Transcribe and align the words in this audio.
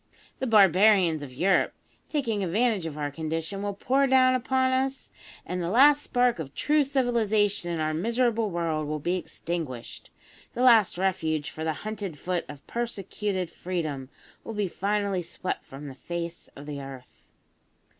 The 0.39 0.47
barbarians 0.47 1.21
of 1.21 1.31
Europe, 1.31 1.75
taking 2.09 2.43
advantage 2.43 2.87
of 2.87 2.97
our 2.97 3.11
condition, 3.11 3.61
will 3.61 3.75
pour 3.75 4.07
down 4.07 4.33
upon 4.33 4.71
us, 4.71 5.11
and 5.45 5.61
the 5.61 5.69
last 5.69 6.01
spark 6.01 6.39
of 6.39 6.55
true 6.55 6.83
civilisation 6.83 7.69
in 7.69 7.79
our 7.79 7.93
miserable 7.93 8.49
world 8.49 8.87
will 8.87 8.97
be 8.97 9.15
extinguished 9.15 10.09
the 10.55 10.63
last 10.63 10.97
refuge 10.97 11.51
for 11.51 11.63
the 11.63 11.73
hunted 11.85 12.17
foot 12.17 12.45
of 12.49 12.65
persecuted 12.65 13.51
Freedom 13.51 14.09
will 14.43 14.55
be 14.55 14.67
finally 14.67 15.21
swept 15.21 15.63
from 15.65 15.87
the 15.87 15.93
face 15.93 16.49
of 16.55 16.65
the 16.65 16.81
earth!" 16.81 17.21